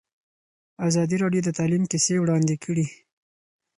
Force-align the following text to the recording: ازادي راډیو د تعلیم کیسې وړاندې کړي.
ازادي 0.87 1.15
راډیو 1.23 1.41
د 1.45 1.49
تعلیم 1.59 1.83
کیسې 1.91 2.15
وړاندې 2.19 2.55
کړي. 2.63 2.85